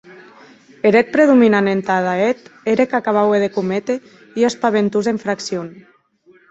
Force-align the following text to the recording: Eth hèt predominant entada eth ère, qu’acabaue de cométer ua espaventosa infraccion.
Eth 0.89 0.97
hèt 0.99 1.11
predominant 1.15 1.69
entada 1.75 2.13
eth 2.29 2.43
ère, 2.73 2.83
qu’acabaue 2.93 3.41
de 3.45 3.53
cométer 3.59 3.97
ua 4.39 4.49
espaventosa 4.53 5.13
infraccion. 5.17 5.67